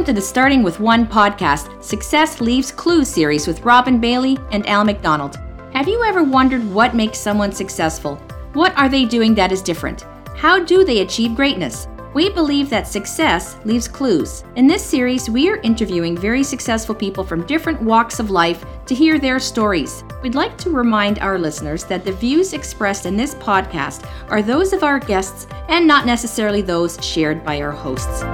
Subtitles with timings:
[0.00, 4.66] Welcome to the Starting with One podcast, Success Leaves Clues series with Robin Bailey and
[4.66, 5.38] Al McDonald.
[5.74, 8.16] Have you ever wondered what makes someone successful?
[8.54, 10.06] What are they doing that is different?
[10.36, 11.86] How do they achieve greatness?
[12.14, 14.42] We believe that success leaves clues.
[14.56, 18.94] In this series, we are interviewing very successful people from different walks of life to
[18.94, 20.02] hear their stories.
[20.22, 24.72] We'd like to remind our listeners that the views expressed in this podcast are those
[24.72, 28.24] of our guests and not necessarily those shared by our hosts.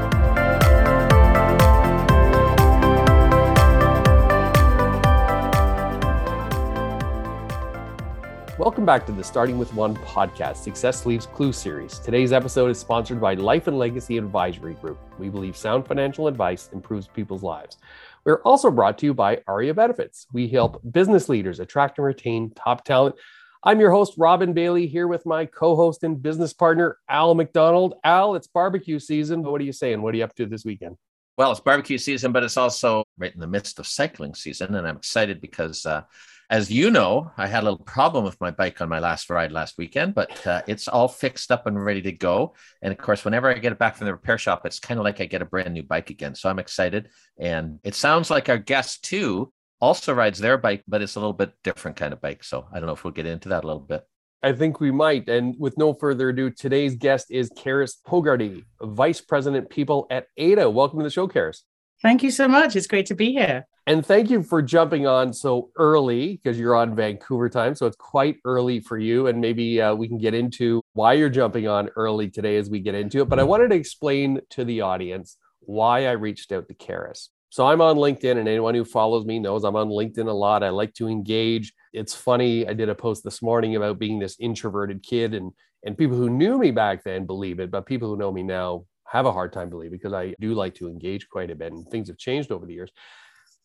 [8.67, 12.01] Welcome back to the Starting with One podcast, Success Leaves Clue series.
[12.01, 14.99] Today's episode is sponsored by Life and Legacy Advisory Group.
[15.21, 17.77] We believe sound financial advice improves people's lives.
[18.25, 20.27] We're also brought to you by ARIA Benefits.
[20.33, 23.15] We help business leaders attract and retain top talent.
[23.63, 27.95] I'm your host, Robin Bailey, here with my co host and business partner, Al McDonald.
[28.03, 29.45] Al, it's barbecue season.
[29.45, 30.03] What are you saying?
[30.03, 30.97] What are you up to this weekend?
[31.39, 34.75] Well, it's barbecue season, but it's also right in the midst of cycling season.
[34.75, 36.03] And I'm excited because uh,
[36.49, 39.51] as you know, I had a little problem with my bike on my last ride
[39.51, 42.55] last weekend, but uh, it's all fixed up and ready to go.
[42.83, 45.05] And of course, whenever I get it back from the repair shop, it's kind of
[45.05, 46.35] like I get a brand new bike again.
[46.35, 47.09] So I'm excited.
[47.39, 51.33] And it sounds like our guest too also rides their bike, but it's a little
[51.33, 52.45] bit different kind of bike.
[52.45, 54.03] So I don't know if we'll get into that a little bit.
[54.43, 55.29] I think we might.
[55.29, 60.71] And with no further ado, today's guest is Karis Hogarty, Vice President People at ADA.
[60.71, 61.63] Welcome to the show, Karis.
[62.03, 62.77] Thank you so much.
[62.77, 63.67] It's great to be here.
[63.89, 67.77] And thank you for jumping on so early because you're on Vancouver time.
[67.77, 69.29] So it's quite early for you.
[69.29, 72.81] And maybe uh, we can get into why you're jumping on early today as we
[72.81, 73.29] get into it.
[73.29, 77.29] But I wanted to explain to the audience why I reached out to Karis.
[77.51, 80.65] So I'm on LinkedIn, and anyone who follows me knows I'm on LinkedIn a lot.
[80.65, 81.73] I like to engage.
[81.93, 82.67] It's funny.
[82.67, 85.53] I did a post this morning about being this introverted kid, and
[85.85, 88.85] and people who knew me back then believe it, but people who know me now
[89.07, 91.89] have a hard time believing because I do like to engage quite a bit, and
[91.89, 92.91] things have changed over the years.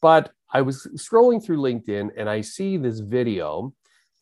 [0.01, 3.73] But I was scrolling through LinkedIn and I see this video,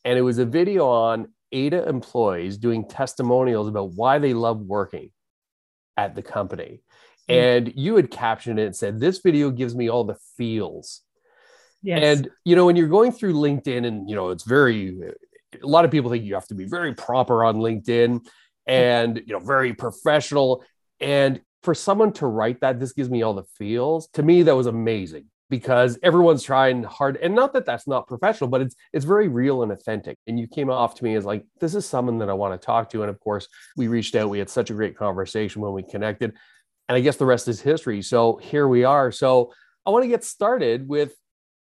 [0.05, 5.09] and it was a video on ADA employees doing testimonials about why they love working
[5.97, 6.81] at the company.
[7.29, 7.33] Mm-hmm.
[7.33, 11.01] And you had captioned it and said, This video gives me all the feels.
[11.81, 12.01] Yes.
[12.03, 14.97] And, you know, when you're going through LinkedIn, and, you know, it's very,
[15.61, 18.19] a lot of people think you have to be very proper on LinkedIn
[18.67, 20.63] and, you know, very professional.
[20.99, 24.07] And for someone to write that, this gives me all the feels.
[24.09, 28.49] To me, that was amazing because everyone's trying hard and not that that's not professional
[28.49, 30.17] but it's it's very real and authentic.
[30.27, 32.63] And you came off to me as like this is someone that i want to
[32.65, 33.01] talk to.
[33.01, 36.33] And of course we reached out we had such a great conversation when we connected.
[36.87, 38.01] And i guess the rest is history.
[38.01, 39.11] So here we are.
[39.11, 39.53] So
[39.85, 41.13] i want to get started with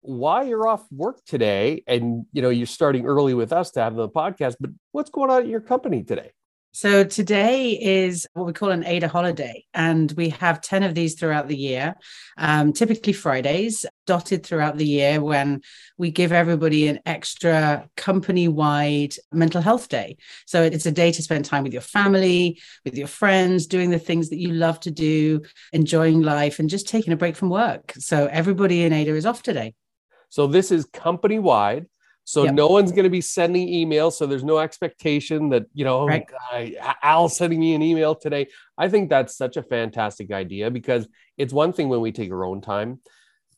[0.01, 1.83] why you're off work today.
[1.87, 5.29] And you know you're starting early with us to have the podcast but what's going
[5.29, 6.31] on at your company today
[6.75, 11.15] so today is what we call an ADA holiday, and we have 10 of these
[11.15, 11.95] throughout the year,
[12.37, 15.61] um, typically Fridays, dotted throughout the year when
[15.97, 20.17] we give everybody an extra company wide mental health day.
[20.47, 23.97] So it's a day to spend time with your family, with your friends, doing the
[23.97, 27.93] things that you love to do, enjoying life, and just taking a break from work.
[27.99, 29.75] So everybody in ADA is off today.
[30.27, 31.85] So this is company wide.
[32.25, 32.55] So yep.
[32.55, 34.13] no one's going to be sending emails.
[34.13, 36.25] So there's no expectation that, you know, oh right.
[36.53, 38.47] oh, Al sending me an email today.
[38.77, 42.43] I think that's such a fantastic idea because it's one thing when we take our
[42.43, 42.99] own time.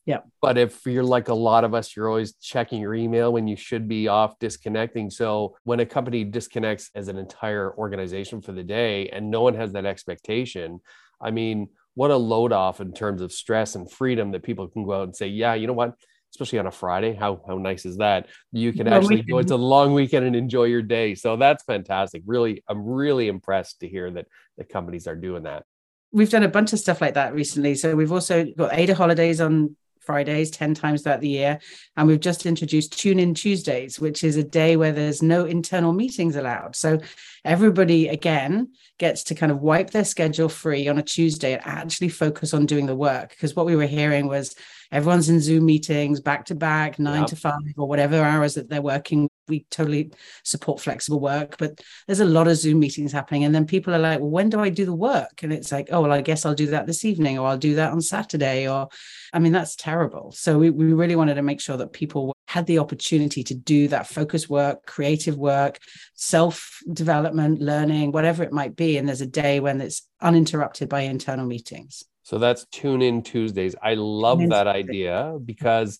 [0.05, 0.19] Yeah.
[0.41, 3.55] But if you're like a lot of us, you're always checking your email when you
[3.55, 5.09] should be off disconnecting.
[5.11, 9.55] So when a company disconnects as an entire organization for the day and no one
[9.55, 10.81] has that expectation,
[11.21, 14.85] I mean, what a load off in terms of stress and freedom that people can
[14.85, 15.95] go out and say, yeah, you know what?
[16.37, 17.15] Especially on a Friday.
[17.15, 18.27] How how nice is that?
[18.51, 21.15] You can actually go into a long weekend and enjoy your day.
[21.15, 22.21] So that's fantastic.
[22.27, 25.63] Really, I'm really impressed to hear that the companies are doing that.
[26.11, 27.73] We've done a bunch of stuff like that recently.
[27.73, 29.75] So we've also got Ada holidays on
[30.07, 31.59] Fridays 10 times throughout the year.
[31.97, 35.91] And we've just introduced Tune In Tuesdays, which is a day where there's no internal
[35.91, 36.77] meetings allowed.
[36.77, 36.99] So
[37.43, 42.09] everybody, again, gets to kind of wipe their schedule free on a Tuesday and actually
[42.09, 43.31] focus on doing the work.
[43.31, 44.55] Because what we were hearing was
[44.91, 47.29] everyone's in Zoom meetings back to back, nine yep.
[47.29, 49.29] to five, or whatever hours that they're working.
[49.47, 50.11] We totally
[50.43, 53.43] support flexible work, but there's a lot of Zoom meetings happening.
[53.43, 55.43] And then people are like, well, when do I do the work?
[55.43, 57.75] And it's like, oh, well, I guess I'll do that this evening, or I'll do
[57.75, 58.67] that on Saturday.
[58.67, 58.87] Or,
[59.33, 60.31] I mean, that's terrible.
[60.31, 63.87] So we, we really wanted to make sure that people had the opportunity to do
[63.89, 65.79] that focus work, creative work,
[66.13, 68.97] self development, learning, whatever it might be.
[68.97, 72.03] And there's a day when it's uninterrupted by internal meetings.
[72.23, 73.75] So that's tune in Tuesdays.
[73.81, 75.99] I love that idea because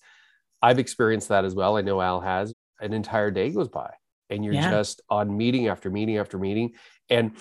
[0.62, 1.78] I've experienced that as well.
[1.78, 2.54] I know Al has.
[2.80, 3.92] An entire day goes by
[4.30, 4.70] and you're yeah.
[4.72, 6.74] just on meeting after meeting after meeting.
[7.10, 7.32] And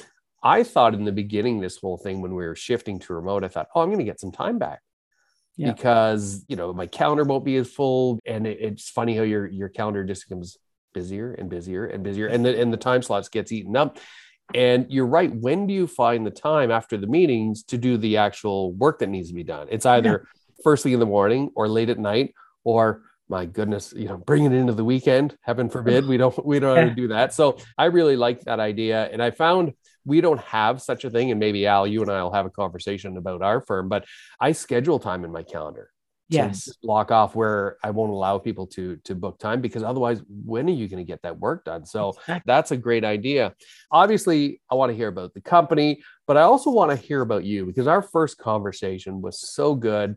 [0.42, 3.48] I thought in the beginning, this whole thing when we were shifting to remote, I
[3.48, 4.80] thought, oh, I'm going to get some time back.
[5.56, 5.72] yeah.
[5.72, 9.46] because you know my calendar won't be as full and it, it's funny how your
[9.46, 10.58] your calendar just becomes
[10.92, 13.98] busier and busier and busier and the and the time slots gets eaten up
[14.54, 18.16] and you're right when do you find the time after the meetings to do the
[18.16, 20.40] actual work that needs to be done it's either yeah.
[20.62, 22.34] first thing in the morning or late at night
[22.64, 26.58] or my goodness you know bring it into the weekend heaven forbid we don't we
[26.58, 26.94] don't yeah.
[26.94, 29.72] do that so i really like that idea and i found
[30.04, 32.50] we don't have such a thing and maybe al you and i will have a
[32.50, 34.04] conversation about our firm but
[34.40, 35.90] i schedule time in my calendar
[36.28, 40.66] yes block off where i won't allow people to to book time because otherwise when
[40.68, 42.42] are you going to get that work done so exactly.
[42.46, 43.54] that's a great idea
[43.92, 47.44] obviously i want to hear about the company but i also want to hear about
[47.44, 50.16] you because our first conversation was so good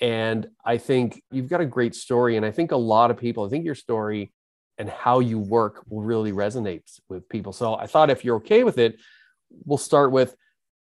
[0.00, 3.44] and i think you've got a great story and i think a lot of people
[3.44, 4.32] i think your story
[4.78, 8.64] and how you work will really resonate with people so i thought if you're okay
[8.64, 8.96] with it
[9.64, 10.36] we'll start with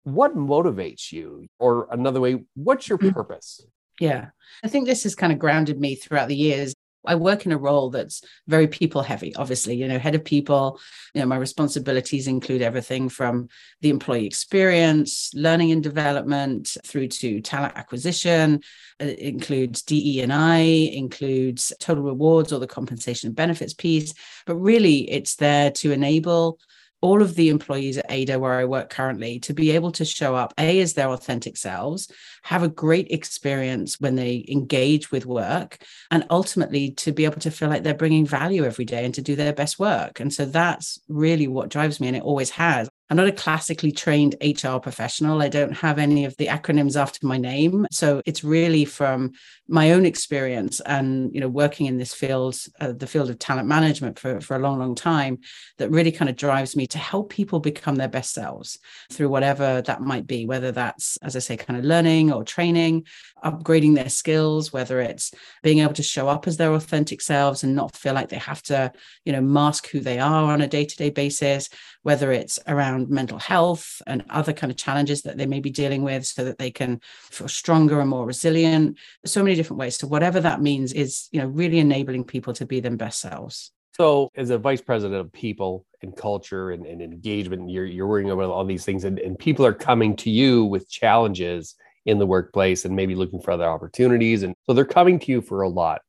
[0.05, 3.13] what motivates you or another way what's your mm.
[3.13, 3.63] purpose
[4.01, 4.31] yeah.
[4.65, 6.75] I think this has kind of grounded me throughout the years.
[7.07, 10.79] I work in a role that's very people heavy, obviously, you know, head of people.
[11.15, 13.49] You know, my responsibilities include everything from
[13.81, 18.61] the employee experience, learning and development, through to talent acquisition.
[19.01, 24.13] Uh, it includes DE and I, includes total rewards or the compensation and benefits piece.
[24.47, 26.59] But really, it's there to enable
[27.01, 30.35] all of the employees at Ada, where I work currently, to be able to show
[30.35, 32.11] up, A, as their authentic selves,
[32.43, 35.79] have a great experience when they engage with work,
[36.11, 39.23] and ultimately to be able to feel like they're bringing value every day and to
[39.23, 40.21] do their best work.
[40.21, 42.89] And so that's really what drives me, and it always has.
[43.11, 45.43] I'm not a classically trained HR professional.
[45.43, 47.89] I don't have any of the acronyms after my name.
[47.91, 49.33] So it's really from
[49.67, 53.67] my own experience and, you know, working in this field, uh, the field of talent
[53.67, 55.39] management for, for a long, long time,
[55.79, 58.79] that really kind of drives me to help people become their best selves
[59.11, 63.07] through whatever that might be, whether that's, as I say, kind of learning or training,
[63.45, 65.33] upgrading their skills, whether it's
[65.65, 68.63] being able to show up as their authentic selves and not feel like they have
[68.65, 68.93] to,
[69.25, 71.69] you know, mask who they are on a day to day basis,
[72.03, 76.03] whether it's around mental health and other kind of challenges that they may be dealing
[76.03, 77.01] with so that they can
[77.31, 78.97] feel stronger and more resilient.
[79.27, 79.97] So many different ways.
[79.97, 83.73] So whatever that means is you know really enabling people to be their best selves.
[83.97, 88.31] So as a vice president of people and culture and, and engagement you're, you're worrying
[88.31, 91.75] about all these things and, and people are coming to you with challenges
[92.07, 94.43] in the workplace and maybe looking for other opportunities.
[94.43, 96.01] And so they're coming to you for a lot.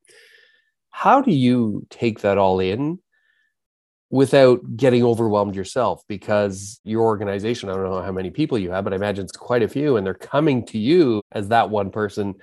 [0.89, 2.99] How do you take that all in
[4.11, 8.83] without getting overwhelmed yourself because your organization, I don't know how many people you have,
[8.83, 11.91] but I imagine it's quite a few, and they're coming to you as that one
[11.91, 12.35] person.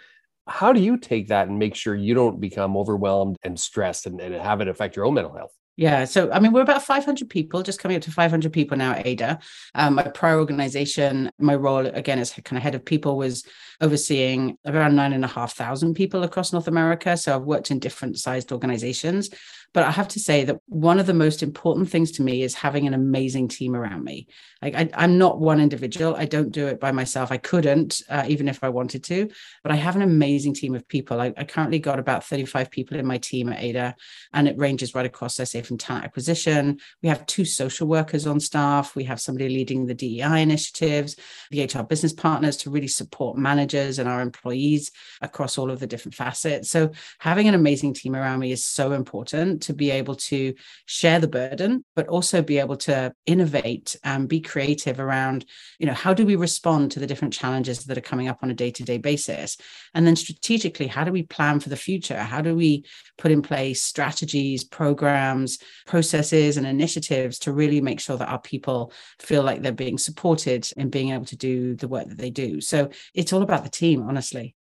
[0.46, 4.18] How do you take that and make sure you don't become overwhelmed and stressed and,
[4.18, 5.52] and have it affect your own mental health?
[5.76, 6.06] Yeah.
[6.06, 9.06] So, I mean, we're about 500 people, just coming up to 500 people now at
[9.06, 9.38] ADA.
[9.76, 13.44] Um, my prior organization, my role again as kind of head of people was
[13.80, 17.16] overseeing around nine and a half thousand people across North America.
[17.16, 19.30] So I've worked in different sized organizations.
[19.74, 22.54] But I have to say that one of the most important things to me is
[22.54, 24.26] having an amazing team around me.
[24.62, 26.16] Like I, am not one individual.
[26.16, 27.30] I don't do it by myself.
[27.30, 29.28] I couldn't, uh, even if I wanted to.
[29.62, 31.20] But I have an amazing team of people.
[31.20, 33.94] I, I, currently got about 35 people in my team at Ada,
[34.32, 35.38] and it ranges right across.
[35.38, 36.80] I say from talent acquisition.
[37.02, 38.96] We have two social workers on staff.
[38.96, 41.16] We have somebody leading the DEI initiatives,
[41.50, 45.86] the HR business partners to really support managers and our employees across all of the
[45.86, 46.70] different facets.
[46.70, 50.54] So having an amazing team around me is so important to be able to
[50.86, 55.44] share the burden, but also be able to innovate and be creative around,
[55.78, 58.50] you know, how do we respond to the different challenges that are coming up on
[58.50, 59.56] a day to day basis?
[59.94, 62.18] And then strategically, how do we plan for the future?
[62.18, 62.84] How do we
[63.16, 68.92] put in place strategies, programs, processes, and initiatives to really make sure that our people
[69.18, 72.60] feel like they're being supported in being able to do the work that they do?
[72.60, 74.54] So it's all about the team, honestly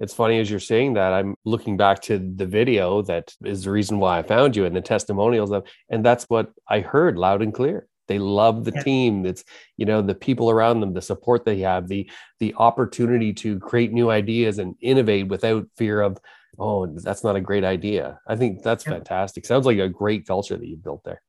[0.00, 3.70] it's funny as you're saying that i'm looking back to the video that is the
[3.70, 7.42] reason why i found you and the testimonials of and that's what i heard loud
[7.42, 7.86] and clear.
[8.10, 8.82] They love the yeah.
[8.82, 9.24] team.
[9.24, 9.44] It's
[9.76, 13.92] you know the people around them the support they have the the opportunity to create
[13.92, 16.18] new ideas and innovate without fear of
[16.58, 18.18] oh that's not a great idea.
[18.26, 18.94] I think that's yeah.
[18.94, 19.46] fantastic.
[19.46, 21.22] Sounds like a great culture that you've built there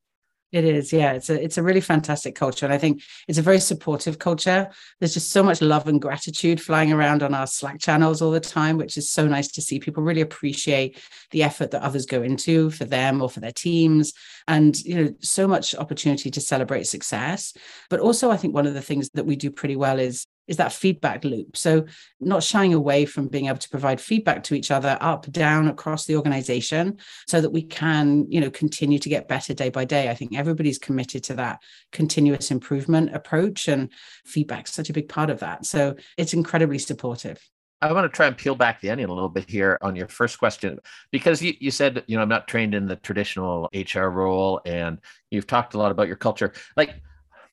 [0.52, 1.14] it is, yeah.
[1.14, 4.70] It's a it's a really fantastic culture, and I think it's a very supportive culture.
[5.00, 8.42] There's just so much love and gratitude flying around on our Slack channels all the
[8.42, 9.80] time, which is so nice to see.
[9.80, 11.00] People really appreciate
[11.32, 14.14] the effort that others go into for them or for their teams,
[14.48, 17.54] and you know, so much opportunity to celebrate success.
[17.90, 20.58] But also, I think one of the things that we do pretty well is is
[20.58, 21.56] that feedback loop.
[21.56, 21.86] So
[22.20, 26.06] not shying away from being able to provide feedback to each other up, down across
[26.06, 30.10] the organization so that we can, you know, continue to get better day by day.
[30.10, 31.62] I think everybody's committed to that
[31.94, 33.90] continuous improvement approach and
[34.26, 35.66] feedback's such a big part of that.
[35.66, 37.40] So it's incredibly supportive.
[37.82, 40.10] I want to try and peel back the onion a little bit here on your
[40.10, 40.80] first question,
[41.12, 45.00] because you, you said, you know, I'm not trained in the traditional HR role and
[45.32, 46.52] you've talked a lot about your culture.
[46.76, 47.02] Like,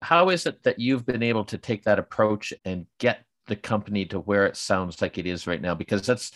[0.03, 4.05] how is it that you've been able to take that approach and get the company
[4.07, 5.75] to where it sounds like it is right now?
[5.75, 6.33] Because that's,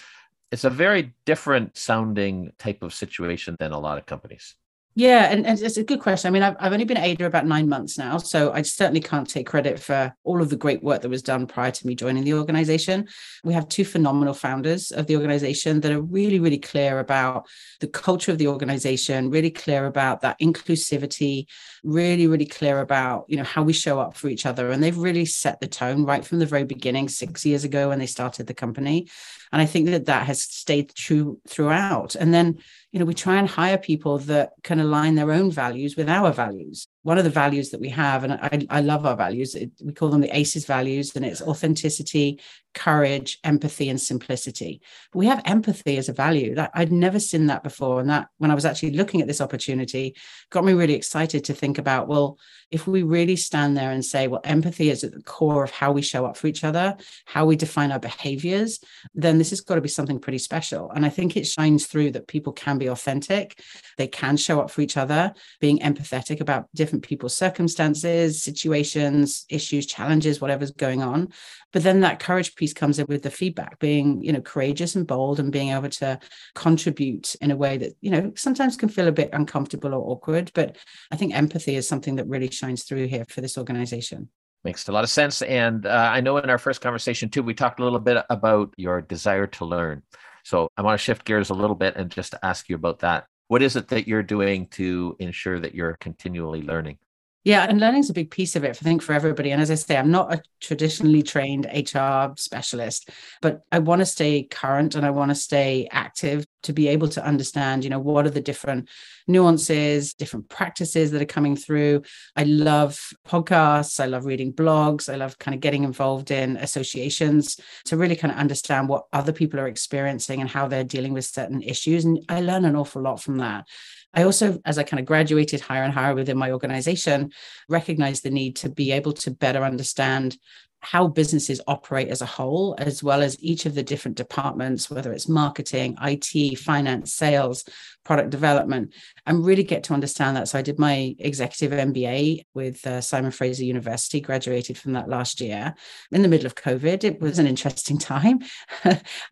[0.51, 4.55] it's a very different sounding type of situation than a lot of companies.
[4.95, 6.29] Yeah, and, and, it's a good question.
[6.29, 9.01] I mean, I've, I've only been at Ada about nine months now, so I certainly
[9.01, 11.95] can't take credit for all of the great work that was done prior to me
[11.95, 13.09] joining the organization.
[13.43, 17.47] We have two phenomenal founders of the organization that are really, really clear about
[17.81, 21.47] the culture of the organization, really clear about that inclusivity,
[21.83, 24.99] really, really clear about you know how we show up for each other, and they've
[24.99, 28.47] really set the tone right from the very beginning, six years ago when they started
[28.47, 29.09] the company,
[29.53, 32.15] and I think that that has stayed true throughout.
[32.15, 32.59] And then
[32.93, 36.33] you know, we try and hire people that can align their own values with our
[36.33, 39.71] values one of the values that we have, and I, I love our values, it,
[39.83, 42.41] we call them the ACEs values, and it's authenticity,
[42.75, 44.81] courage, empathy, and simplicity.
[45.15, 46.55] We have empathy as a value.
[46.55, 48.01] That I'd never seen that before.
[48.01, 50.17] And that when I was actually looking at this opportunity,
[50.51, 52.39] got me really excited to think about, well,
[52.71, 55.93] if we really stand there and say, well, empathy is at the core of how
[55.93, 58.81] we show up for each other, how we define our behaviors,
[59.15, 60.91] then this has got to be something pretty special.
[60.91, 63.61] And I think it shines through that people can be authentic,
[63.99, 69.47] they can show up for each other, being empathetic about different different people's circumstances, situations,
[69.49, 71.33] issues, challenges, whatever's going on.
[71.73, 75.07] But then that courage piece comes in with the feedback, being, you know, courageous and
[75.07, 76.19] bold and being able to
[76.55, 80.51] contribute in a way that, you know, sometimes can feel a bit uncomfortable or awkward.
[80.55, 80.77] But
[81.11, 84.29] I think empathy is something that really shines through here for this organization.
[84.65, 85.41] Makes a lot of sense.
[85.41, 88.75] And uh, I know in our first conversation, too, we talked a little bit about
[88.77, 90.03] your desire to learn.
[90.45, 93.25] So I want to shift gears a little bit and just ask you about that
[93.53, 96.97] what is it that you're doing to ensure that you're continually learning?
[97.45, 99.51] Yeah, and learning is a big piece of it, I think, for everybody.
[99.51, 104.07] And as I say, I'm not a traditionally trained HR specialist, but I want to
[104.07, 107.99] stay current and I want to stay active to be able to understand, you know,
[107.99, 108.89] what are the different
[109.27, 112.03] nuances, different practices that are coming through.
[112.37, 113.99] I love podcasts.
[113.99, 115.13] I love reading blogs.
[115.13, 119.33] I love kind of getting involved in associations to really kind of understand what other
[119.33, 122.05] people are experiencing and how they're dealing with certain issues.
[122.05, 123.67] And I learn an awful lot from that.
[124.15, 127.33] I also, as I kind of graduated higher and higher within my organization,
[127.69, 130.37] recognized the need to be able to better understand
[130.83, 135.13] how businesses operate as a whole, as well as each of the different departments, whether
[135.13, 137.65] it's marketing, IT, finance, sales,
[138.05, 138.93] product development,
[139.25, 140.49] and really get to understand that.
[140.49, 145.41] So I did my executive MBA with uh, Simon Fraser University, graduated from that last
[145.41, 145.73] year
[146.11, 147.05] in the middle of COVID.
[147.05, 148.41] It was an interesting time,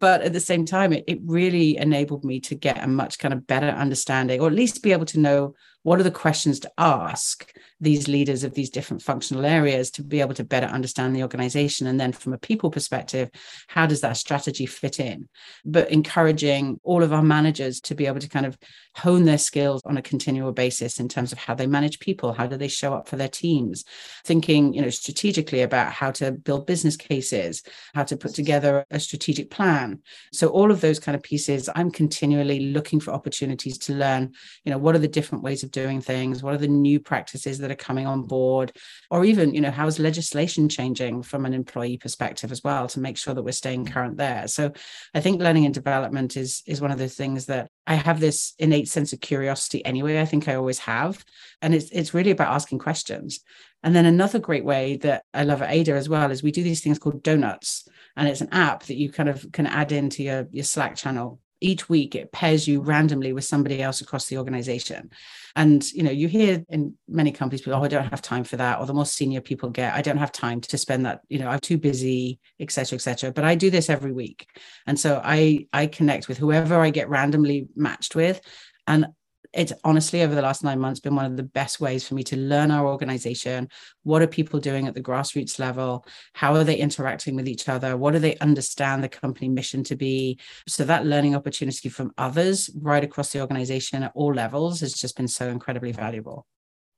[0.01, 3.35] but at the same time, it, it really enabled me to get a much kind
[3.35, 6.73] of better understanding, or at least be able to know what are the questions to
[6.77, 11.23] ask these leaders of these different functional areas to be able to better understand the
[11.23, 11.87] organization?
[11.87, 13.31] And then from a people perspective
[13.69, 15.29] how does that strategy fit in?
[15.65, 18.59] But encouraging all of our managers to be able to kind of
[18.97, 22.47] hone their skills on a continual basis in terms of how they manage people how
[22.47, 23.85] do they show up for their teams?
[24.25, 27.63] Thinking you know strategically about how to build business cases
[27.95, 30.01] how to put together a strategic plan.
[30.33, 34.33] So all of those kind of pieces i'm continually looking for opportunities to learn
[34.65, 36.43] you know what are the different ways of of doing things?
[36.43, 38.73] What are the new practices that are coming on board?
[39.11, 43.17] Or even you know how's legislation changing from an employee perspective as well to make
[43.17, 43.93] sure that we're staying mm.
[43.93, 44.49] current there?
[44.49, 44.73] So
[45.15, 48.55] i think learning and development is is one of the things that i have this
[48.59, 51.25] innate sense of curiosity anyway i think i always have.
[51.63, 53.41] And it's it's really about asking questions.
[53.83, 56.63] And then another great way that I love at Ada as well is we do
[56.63, 57.89] these things called donuts.
[58.17, 61.41] And it's an app that you kind of can add into your, your Slack channel
[61.61, 65.11] each week it pairs you randomly with somebody else across the organization.
[65.57, 68.57] And you know you hear in many companies people oh i don't have time for
[68.57, 71.41] that or the more senior people get i don't have time to spend that you
[71.41, 74.47] know i'm too busy etc etc but i do this every week.
[74.87, 78.41] And so i i connect with whoever i get randomly matched with
[78.87, 79.07] and
[79.53, 82.23] it's honestly over the last nine months been one of the best ways for me
[82.25, 83.69] to learn our organization.
[84.05, 86.07] What are people doing at the grassroots level?
[86.35, 87.97] How are they interacting with each other?
[87.97, 90.39] What do they understand the company mission to be?
[90.69, 95.17] So that learning opportunity from others right across the organization at all levels has just
[95.17, 96.47] been so incredibly valuable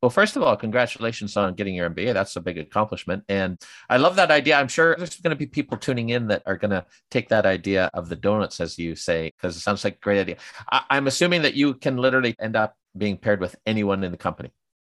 [0.02, 2.12] well, first of all, congratulations on getting your MBA.
[2.12, 3.23] That's a big accomplishment.
[3.28, 3.56] And
[3.88, 4.56] I love that idea.
[4.56, 7.47] I'm sure there's going to be people tuning in that are going to take that
[7.47, 10.37] idea of the donuts, as you say, because it sounds like a great idea.
[10.71, 14.18] I- I'm assuming that you can literally end up being paired with anyone in the
[14.18, 14.50] company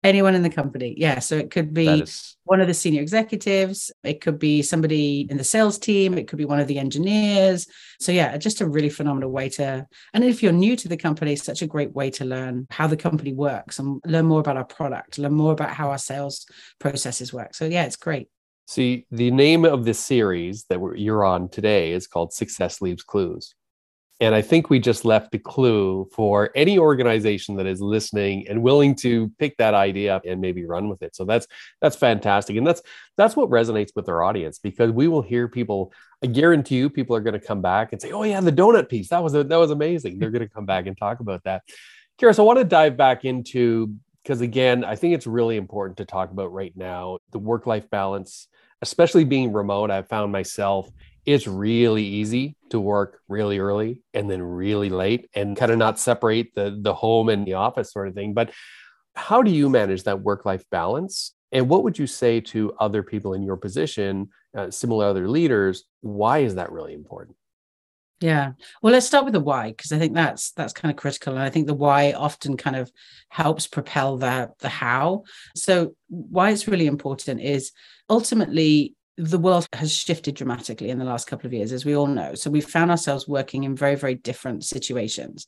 [0.09, 0.95] anyone in the company.
[0.97, 2.37] Yeah so it could be is...
[2.45, 3.93] one of the senior executives.
[4.03, 6.17] It could be somebody in the sales team.
[6.17, 7.67] It could be one of the engineers.
[8.01, 11.33] So yeah just a really phenomenal way to and if you're new to the company
[11.35, 14.57] it's such a great way to learn how the company works and learn more about
[14.57, 16.47] our product learn more about how our sales
[16.79, 17.55] processes work.
[17.55, 18.29] So yeah it's great.
[18.69, 23.55] See, the name of this series that you're on today is called Success Leaves Clues.
[24.21, 28.63] And I think we just left the clue for any organization that is listening and
[28.63, 31.15] willing to pick that idea up and maybe run with it.
[31.15, 31.47] So that's
[31.81, 32.57] that's fantastic.
[32.57, 32.83] And that's
[33.17, 37.15] that's what resonates with our audience because we will hear people, I guarantee you, people
[37.15, 39.09] are going to come back and say, Oh yeah, the donut piece.
[39.09, 40.19] That was a, that was amazing.
[40.19, 41.63] They're going to come back and talk about that.
[42.21, 43.95] Karis, I want to dive back into
[44.25, 48.49] because again, I think it's really important to talk about right now the work-life balance,
[48.83, 49.91] especially being remote.
[49.91, 50.91] I've found myself
[51.29, 55.99] it's really easy to work really early and then really late and kind of not
[55.99, 58.51] separate the the home and the office sort of thing but
[59.15, 63.03] how do you manage that work life balance and what would you say to other
[63.03, 67.37] people in your position uh, similar other leaders why is that really important
[68.21, 68.53] yeah.
[68.83, 71.43] Well let's start with the why because i think that's that's kind of critical and
[71.43, 72.91] i think the why often kind of
[73.29, 75.25] helps propel the the how.
[75.55, 77.73] So why it's really important is
[78.09, 82.07] ultimately the world has shifted dramatically in the last couple of years, as we all
[82.07, 82.37] know.
[82.37, 85.45] So we've found ourselves working in very, very different situations.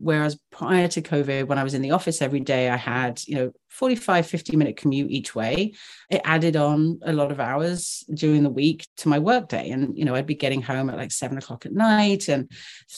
[0.00, 3.36] Whereas prior to COVID, when I was in the office every day, I had, you
[3.36, 5.72] know, 45, 50 minute commute each way.
[6.10, 9.70] It added on a lot of hours during the week to my workday.
[9.70, 12.50] And, you know, I'd be getting home at like seven o'clock at night and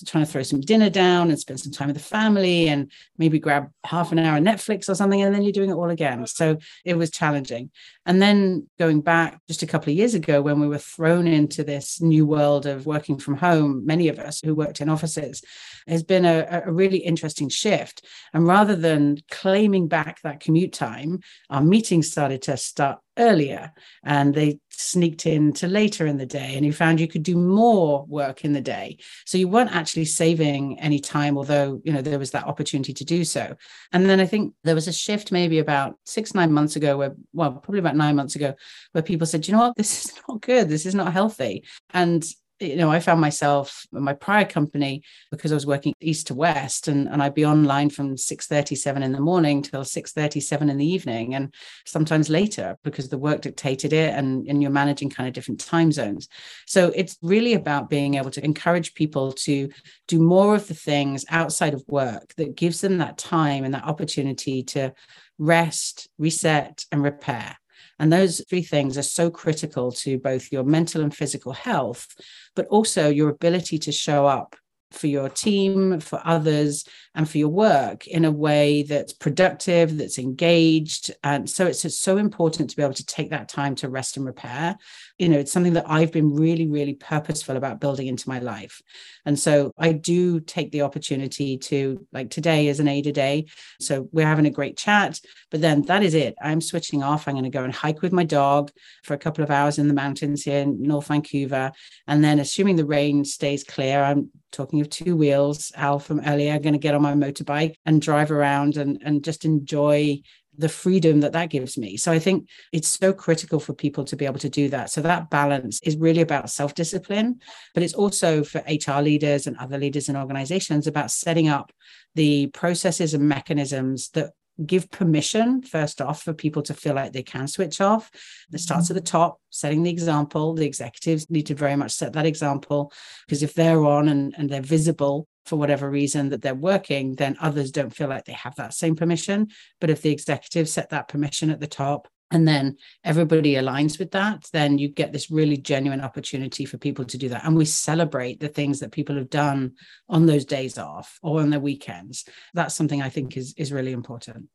[0.06, 3.38] trying to throw some dinner down and spend some time with the family and maybe
[3.38, 5.22] grab half an hour of Netflix or something.
[5.22, 6.26] And then you're doing it all again.
[6.26, 7.70] So it was challenging.
[8.04, 11.64] And then going back just a couple of years ago, when we were thrown into
[11.64, 15.42] this new world of working from home, many of us who worked in offices,
[15.86, 18.04] has been a, a really interesting shift.
[18.32, 23.72] And rather than claiming back that commute time, our meetings started to start earlier
[24.04, 27.36] and they sneaked in to later in the day and you found you could do
[27.36, 28.98] more work in the day.
[29.26, 33.04] So you weren't actually saving any time although you know there was that opportunity to
[33.04, 33.56] do so.
[33.92, 37.14] And then i think there was a shift maybe about six nine months ago where
[37.32, 38.54] well probably about nine months ago
[38.92, 39.76] where people said you know what?
[39.76, 40.68] This is not good.
[40.68, 41.64] This is not healthy.
[41.92, 42.24] And
[42.64, 46.34] you know, I found myself in my prior company because I was working east to
[46.34, 50.86] west and, and I'd be online from 6.37 in the morning till 6.37 in the
[50.86, 51.54] evening and
[51.86, 55.92] sometimes later because the work dictated it and, and you're managing kind of different time
[55.92, 56.28] zones.
[56.66, 59.70] So it's really about being able to encourage people to
[60.08, 63.84] do more of the things outside of work that gives them that time and that
[63.84, 64.92] opportunity to
[65.38, 67.56] rest, reset, and repair.
[67.98, 72.08] And those three things are so critical to both your mental and physical health,
[72.54, 74.56] but also your ability to show up
[74.94, 80.18] for your team, for others, and for your work in a way that's productive, that's
[80.18, 81.12] engaged.
[81.22, 84.24] And so it's, so important to be able to take that time to rest and
[84.24, 84.76] repair.
[85.18, 88.82] You know, it's something that I've been really, really purposeful about building into my life.
[89.24, 93.46] And so I do take the opportunity to, like today is an Ada day.
[93.80, 96.34] So we're having a great chat, but then that is it.
[96.42, 97.28] I'm switching off.
[97.28, 98.72] I'm going to go and hike with my dog
[99.04, 101.70] for a couple of hours in the mountains here in North Vancouver.
[102.08, 106.58] And then, assuming the rain stays clear, I'm talking of two wheels, Al from earlier,
[106.58, 110.20] going to get on my motorbike and drive around and, and just enjoy
[110.56, 111.96] the freedom that that gives me.
[111.96, 114.90] So I think it's so critical for people to be able to do that.
[114.90, 117.40] So that balance is really about self discipline,
[117.74, 121.72] but it's also for HR leaders and other leaders in organizations about setting up
[122.14, 124.32] the processes and mechanisms that
[124.64, 128.08] give permission first off for people to feel like they can switch off
[128.52, 132.12] it starts at the top setting the example the executives need to very much set
[132.12, 132.92] that example
[133.26, 137.36] because if they're on and, and they're visible for whatever reason that they're working then
[137.40, 139.48] others don't feel like they have that same permission.
[139.80, 144.12] But if the executives set that permission at the top and then everybody aligns with
[144.12, 147.44] that then you get this really genuine opportunity for people to do that.
[147.44, 149.74] And we celebrate the things that people have done
[150.08, 152.24] on those days off or on their weekends.
[152.54, 154.48] That's something i think is is really important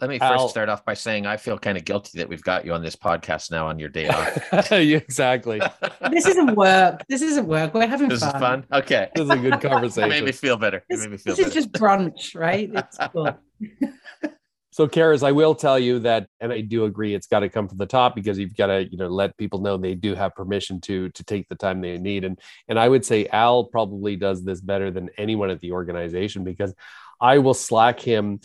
[0.00, 2.42] let me first Al, start off by saying I feel kind of guilty that we've
[2.42, 4.72] got you on this podcast now on your day off.
[4.72, 5.60] exactly.
[6.10, 7.02] this isn't work.
[7.08, 7.74] This isn't work.
[7.74, 8.28] We're having this fun.
[8.28, 8.66] This is fun.
[8.72, 9.08] Okay.
[9.14, 10.10] This is a good conversation.
[10.10, 10.84] it made me feel better.
[10.90, 11.48] This, made me feel this better.
[11.48, 12.70] is just brunch, right?
[12.74, 13.38] It's cool.
[14.74, 17.68] So, Karis, I will tell you that, and I do agree, it's got to come
[17.68, 20.34] from the top because you've got to, you know, let people know they do have
[20.34, 22.24] permission to to take the time they need.
[22.24, 26.42] And and I would say Al probably does this better than anyone at the organization
[26.42, 26.74] because
[27.20, 28.40] I will slack him,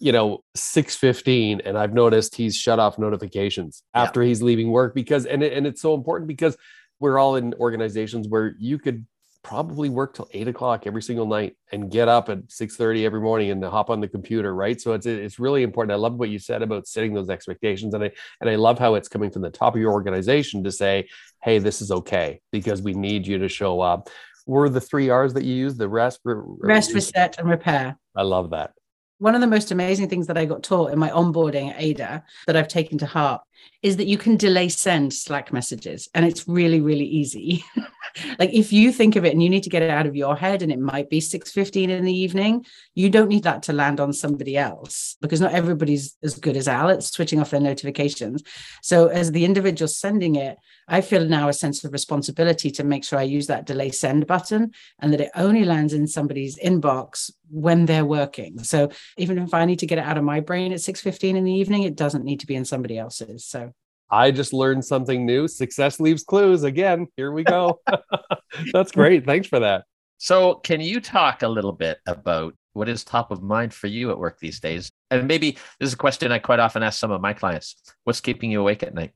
[0.00, 4.02] you know, six fifteen, and I've noticed he's shut off notifications yeah.
[4.02, 6.56] after he's leaving work because, and it, and it's so important because
[6.98, 9.06] we're all in organizations where you could
[9.42, 13.20] probably work till eight o'clock every single night and get up at 6 30 every
[13.20, 14.80] morning and hop on the computer right?
[14.80, 15.92] So it's it's really important.
[15.92, 18.10] I love what you said about setting those expectations and i
[18.40, 21.08] and i love how it's coming from the top of your organization to say
[21.42, 24.08] hey this is okay because we need you to show up.
[24.46, 27.98] Were the three r's that you use the rest rest reset and repair.
[28.16, 28.72] I love that
[29.20, 32.24] one of the most amazing things that I got taught in my onboarding at Ada
[32.46, 33.42] that I've taken to heart
[33.82, 37.64] is that you can delay send Slack messages and it's really, really easy.
[38.38, 40.36] like if you think of it and you need to get it out of your
[40.36, 44.00] head and it might be 6.15 in the evening, you don't need that to land
[44.00, 48.42] on somebody else because not everybody's as good as Al at switching off their notifications.
[48.82, 53.04] So as the individual sending it, I feel now a sense of responsibility to make
[53.04, 57.30] sure I use that delay send button and that it only lands in somebody's inbox
[57.48, 58.62] when they're working.
[58.62, 61.44] So even if I need to get it out of my brain at 6:15 in
[61.44, 63.44] the evening, it doesn't need to be in somebody else's.
[63.44, 63.72] So
[64.10, 65.46] I just learned something new.
[65.46, 67.06] Success leaves clues again.
[67.16, 67.80] Here we go.
[68.72, 69.24] That's great.
[69.24, 69.84] Thanks for that.
[70.18, 74.10] So, can you talk a little bit about what is top of mind for you
[74.10, 74.90] at work these days?
[75.10, 77.76] And maybe this is a question I quite often ask some of my clients.
[78.04, 79.12] What's keeping you awake at night?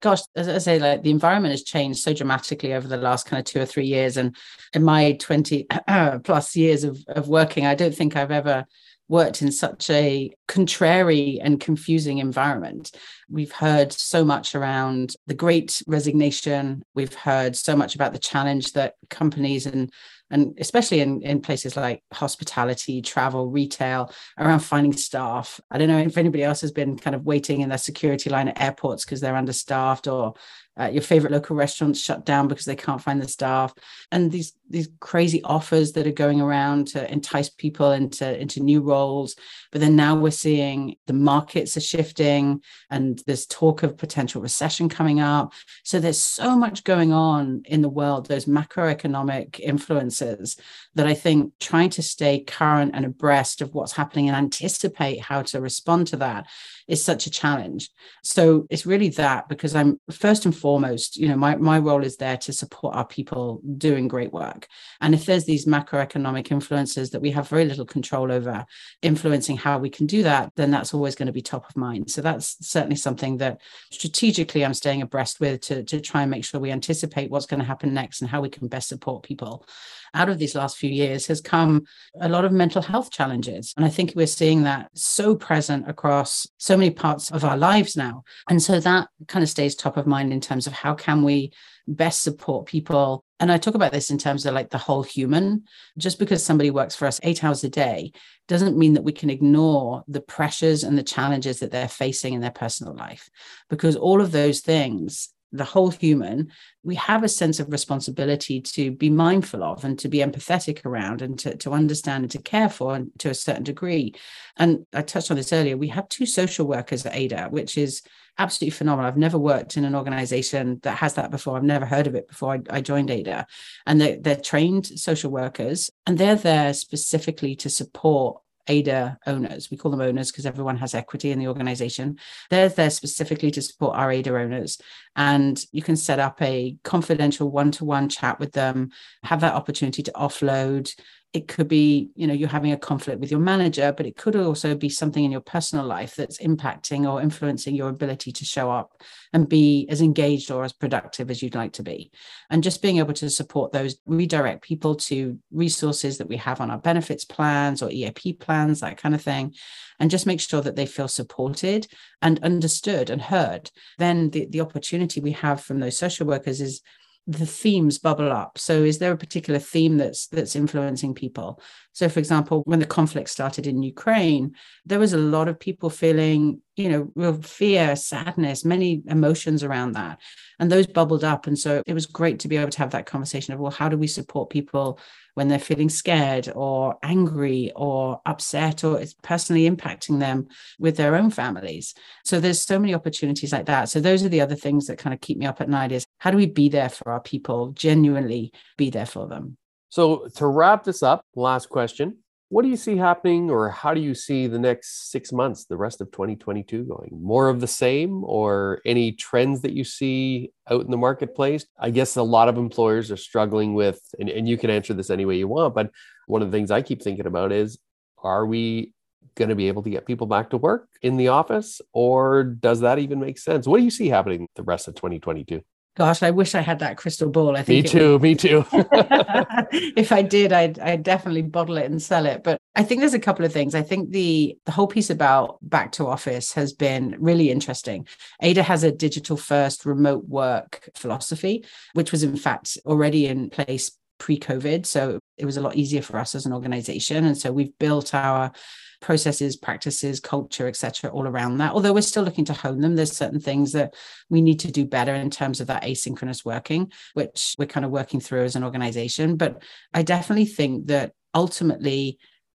[0.00, 3.38] Gosh, as I say, like the environment has changed so dramatically over the last kind
[3.38, 4.16] of two or three years.
[4.16, 4.36] And
[4.72, 5.66] in my 20
[6.24, 8.64] plus years of, of working, I don't think I've ever
[9.08, 12.90] worked in such a contrary and confusing environment.
[13.30, 16.82] We've heard so much around the great resignation.
[16.94, 19.90] We've heard so much about the challenge that companies and
[20.30, 25.60] and especially in, in places like hospitality, travel, retail, around finding staff.
[25.70, 28.48] I don't know if anybody else has been kind of waiting in their security line
[28.48, 30.34] at airports because they're understaffed or
[30.78, 33.72] uh, your favorite local restaurants shut down because they can't find the staff.
[34.12, 38.80] And these these crazy offers that are going around to entice people into into new
[38.80, 39.34] roles.
[39.72, 44.88] But then now we're seeing the markets are shifting and there's talk of potential recession
[44.88, 45.52] coming up.
[45.84, 50.56] So there's so much going on in the world those macroeconomic influences
[50.94, 55.42] that i think trying to stay current and abreast of what's happening and anticipate how
[55.42, 56.46] to respond to that
[56.88, 57.90] is such a challenge.
[58.24, 60.67] So it's really that because I'm first and foremost,
[61.16, 64.66] you know, my, my role is there to support our people doing great work.
[65.00, 68.66] And if there's these macroeconomic influences that we have very little control over
[69.00, 72.10] influencing how we can do that, then that's always going to be top of mind.
[72.10, 76.44] So that's certainly something that strategically I'm staying abreast with to, to try and make
[76.44, 79.66] sure we anticipate what's going to happen next and how we can best support people
[80.14, 81.84] out of these last few years has come
[82.20, 83.72] a lot of mental health challenges.
[83.76, 87.96] And I think we're seeing that so present across so many parts of our lives
[87.96, 88.24] now.
[88.48, 91.52] And so that kind of stays top of mind in terms of how can we
[91.86, 95.64] best support people and I talk about this in terms of like the whole human.
[95.96, 98.12] Just because somebody works for us eight hours a day
[98.48, 102.40] doesn't mean that we can ignore the pressures and the challenges that they're facing in
[102.40, 103.28] their personal life,
[103.70, 106.50] because all of those things the whole human,
[106.82, 111.22] we have a sense of responsibility to be mindful of and to be empathetic around
[111.22, 114.14] and to, to understand and to care for and to a certain degree.
[114.56, 115.76] And I touched on this earlier.
[115.76, 118.02] We have two social workers at ADA, which is
[118.38, 119.08] absolutely phenomenal.
[119.08, 121.56] I've never worked in an organization that has that before.
[121.56, 123.46] I've never heard of it before I, I joined ADA.
[123.86, 129.70] And they're, they're trained social workers and they're there specifically to support ADA owners.
[129.70, 132.18] We call them owners because everyone has equity in the organization.
[132.50, 134.80] They're there specifically to support our ADA owners.
[135.16, 138.90] And you can set up a confidential one to one chat with them,
[139.24, 140.92] have that opportunity to offload
[141.32, 144.34] it could be you know you're having a conflict with your manager but it could
[144.34, 148.70] also be something in your personal life that's impacting or influencing your ability to show
[148.70, 152.10] up and be as engaged or as productive as you'd like to be.
[152.50, 156.70] And just being able to support those redirect people to resources that we have on
[156.70, 159.54] our benefits plans or eap plans that kind of thing
[160.00, 161.86] and just make sure that they feel supported
[162.22, 163.70] and understood and heard.
[163.98, 166.80] Then the, the opportunity we have from those social workers is
[167.28, 168.56] the themes bubble up.
[168.58, 171.60] So is there a particular theme that's that's influencing people?
[171.92, 174.54] So for example when the conflict started in ukraine
[174.86, 179.92] there was a lot of people feeling you know real fear sadness many emotions around
[179.92, 180.18] that
[180.58, 183.06] and those bubbled up and so it was great to be able to have that
[183.06, 184.98] conversation of well how do we support people
[185.38, 190.48] when they're feeling scared or angry or upset or it's personally impacting them
[190.80, 191.94] with their own families.
[192.24, 193.88] So there's so many opportunities like that.
[193.88, 196.04] So those are the other things that kind of keep me up at night is
[196.18, 199.56] how do we be there for our people, genuinely be there for them?
[199.90, 202.18] So to wrap this up, last question.
[202.50, 205.76] What do you see happening, or how do you see the next six months, the
[205.76, 207.10] rest of 2022 going?
[207.12, 211.66] More of the same, or any trends that you see out in the marketplace?
[211.78, 215.10] I guess a lot of employers are struggling with, and, and you can answer this
[215.10, 215.90] any way you want, but
[216.26, 217.78] one of the things I keep thinking about is
[218.22, 218.94] are we
[219.34, 222.80] going to be able to get people back to work in the office, or does
[222.80, 223.66] that even make sense?
[223.66, 225.60] What do you see happening the rest of 2022?
[225.98, 227.56] Gosh, I wish I had that crystal ball.
[227.56, 228.12] I think me too.
[228.12, 228.22] Would...
[228.22, 228.64] me too.
[228.72, 232.44] if I did, I'd, I'd definitely bottle it and sell it.
[232.44, 233.74] But I think there's a couple of things.
[233.74, 238.06] I think the the whole piece about back to office has been really interesting.
[238.40, 243.90] Ada has a digital first remote work philosophy, which was in fact already in place
[244.18, 244.86] pre-COVID.
[244.86, 247.24] So it was a lot easier for us as an organization.
[247.24, 248.52] And so we've built our
[249.00, 251.72] processes, practices, culture, etc., all around that.
[251.72, 253.94] Although we're still looking to hone them, there's certain things that
[254.28, 257.92] we need to do better in terms of that asynchronous working, which we're kind of
[257.92, 259.36] working through as an organization.
[259.36, 259.62] But
[259.94, 262.18] I definitely think that ultimately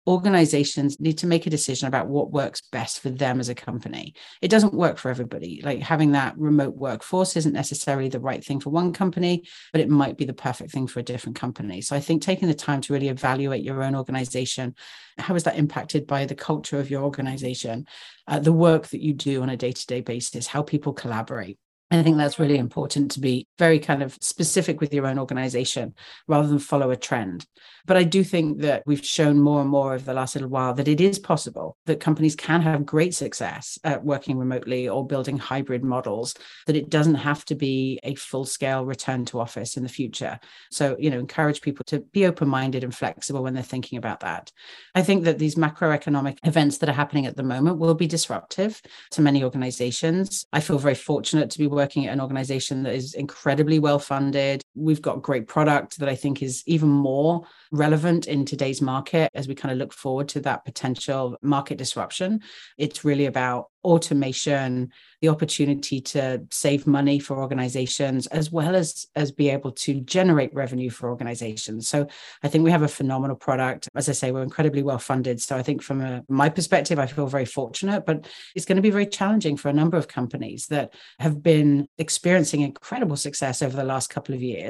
[0.08, 4.14] organizations need to make a decision about what works best for them as a company.
[4.40, 5.60] It doesn't work for everybody.
[5.62, 9.90] Like having that remote workforce isn't necessarily the right thing for one company, but it
[9.90, 11.82] might be the perfect thing for a different company.
[11.82, 14.74] So I think taking the time to really evaluate your own organization,
[15.18, 17.86] how is that impacted by the culture of your organization,
[18.26, 21.58] uh, the work that you do on a day to day basis, how people collaborate.
[21.90, 25.94] I think that's really important to be very kind of specific with your own organization
[26.26, 27.46] rather than follow a trend.
[27.86, 30.74] But I do think that we've shown more and more over the last little while
[30.74, 35.38] that it is possible that companies can have great success at working remotely or building
[35.38, 36.34] hybrid models,
[36.66, 40.38] that it doesn't have to be a full scale return to office in the future.
[40.70, 44.20] So, you know, encourage people to be open minded and flexible when they're thinking about
[44.20, 44.52] that.
[44.94, 48.82] I think that these macroeconomic events that are happening at the moment will be disruptive
[49.12, 50.44] to many organizations.
[50.52, 54.60] I feel very fortunate to be working at an organization that is incredibly well funded.
[54.78, 59.48] We've got great product that I think is even more relevant in today's market as
[59.48, 62.40] we kind of look forward to that potential market disruption.
[62.76, 64.90] It's really about automation,
[65.22, 70.52] the opportunity to save money for organizations, as well as, as be able to generate
[70.52, 71.88] revenue for organizations.
[71.88, 72.06] So
[72.42, 73.88] I think we have a phenomenal product.
[73.94, 75.40] As I say, we're incredibly well funded.
[75.40, 78.82] So I think from a, my perspective, I feel very fortunate, but it's going to
[78.82, 83.76] be very challenging for a number of companies that have been experiencing incredible success over
[83.76, 84.67] the last couple of years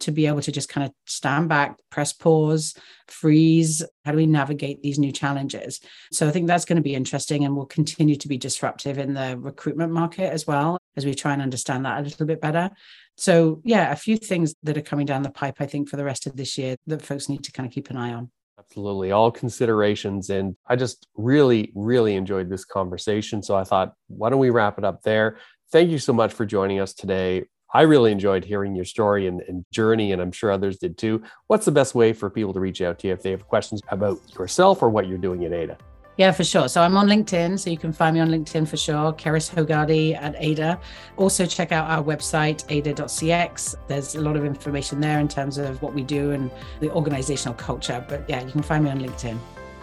[0.00, 2.74] to be able to just kind of stand back, press pause,
[3.08, 3.82] freeze.
[4.04, 5.80] How do we navigate these new challenges?
[6.12, 9.14] So I think that's going to be interesting and will continue to be disruptive in
[9.14, 12.70] the recruitment market as well as we try and understand that a little bit better.
[13.16, 16.04] So, yeah, a few things that are coming down the pipe, I think, for the
[16.04, 18.30] rest of this year that folks need to kind of keep an eye on.
[18.58, 19.10] Absolutely.
[19.10, 20.30] All considerations.
[20.30, 23.42] And I just really, really enjoyed this conversation.
[23.42, 25.38] So I thought, why don't we wrap it up there?
[25.72, 27.44] Thank you so much for joining us today.
[27.72, 31.22] I really enjoyed hearing your story and, and, journey, and I'm sure others did too.
[31.46, 33.80] What's the best way for people to reach out to you if they have questions
[33.88, 35.78] about yourself or what you're doing at Ada?
[36.16, 36.68] Yeah, for sure.
[36.68, 39.12] So I'm on LinkedIn, so you can find me on LinkedIn for sure.
[39.12, 40.78] Karis Hogarty at Ada.
[41.16, 43.74] Also check out our website, ada.cx.
[43.86, 47.54] There's a lot of information there in terms of what we do and the organizational
[47.54, 48.04] culture.
[48.06, 49.38] But yeah, you can find me on LinkedIn.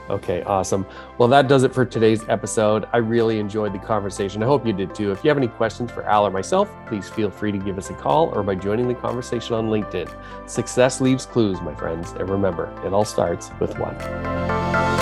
[0.09, 0.85] Okay, awesome.
[1.17, 2.87] Well, that does it for today's episode.
[2.93, 4.41] I really enjoyed the conversation.
[4.41, 5.11] I hope you did too.
[5.11, 7.89] If you have any questions for Al or myself, please feel free to give us
[7.89, 10.09] a call or by joining the conversation on LinkedIn.
[10.49, 12.11] Success leaves clues, my friends.
[12.11, 14.96] And remember, it all starts with one.